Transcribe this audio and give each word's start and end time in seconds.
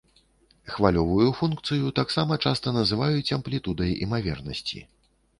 Хвалевую 0.75 1.25
функцыю 1.41 1.91
таксама 1.99 2.37
часта 2.45 2.73
называюць 2.77 3.33
амплітудай 3.37 3.93
імавернасці. 4.07 4.83